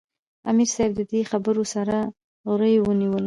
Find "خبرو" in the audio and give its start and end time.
1.31-1.63